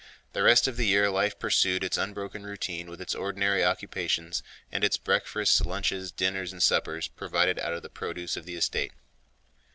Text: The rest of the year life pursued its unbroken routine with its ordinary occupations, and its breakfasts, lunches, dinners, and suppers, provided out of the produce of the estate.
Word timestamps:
The 0.33 0.41
rest 0.41 0.67
of 0.67 0.77
the 0.77 0.87
year 0.87 1.11
life 1.11 1.37
pursued 1.37 1.83
its 1.83 1.95
unbroken 1.95 2.43
routine 2.43 2.89
with 2.89 2.99
its 3.01 3.13
ordinary 3.13 3.63
occupations, 3.63 4.41
and 4.71 4.83
its 4.83 4.97
breakfasts, 4.97 5.61
lunches, 5.61 6.11
dinners, 6.11 6.51
and 6.51 6.63
suppers, 6.63 7.07
provided 7.09 7.59
out 7.59 7.73
of 7.75 7.83
the 7.83 7.89
produce 7.91 8.35
of 8.35 8.45
the 8.47 8.55
estate. 8.55 8.93